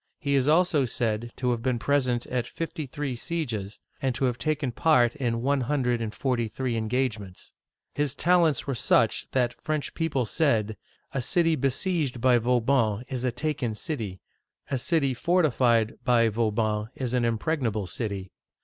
He 0.17 0.33
is 0.33 0.47
also 0.47 0.85
said 0.85 1.31
to 1.35 1.51
have 1.51 1.61
been 1.61 1.77
present 1.77 2.25
at 2.25 2.47
fifty 2.47 2.87
three 2.87 3.15
sieges, 3.15 3.79
and 4.01 4.15
to 4.15 4.25
have 4.25 4.39
taken 4.39 4.71
part 4.71 5.15
in 5.15 5.43
one 5.43 5.61
hundred 5.61 6.01
and 6.01 6.11
forty 6.11 6.47
three 6.47 6.75
en 6.75 6.89
gagements. 6.89 7.53
His 7.93 8.15
talents 8.15 8.65
were 8.65 8.73
such 8.73 9.29
that 9.33 9.61
French 9.61 9.93
people 9.93 10.25
said, 10.25 10.75
"A 11.11 11.21
city 11.21 11.55
besieged, 11.55 12.19
by 12.19 12.39
Vauban 12.39 13.03
is 13.09 13.23
a 13.23 13.31
taken 13.31 13.75
city; 13.75 14.19
a 14.71 14.79
city 14.79 15.13
fortified 15.13 15.93
by. 16.03 16.29
Vauban 16.29 16.87
is 16.95 17.13
an 17.13 17.23
impregnable 17.23 17.85
city!' 17.85 18.31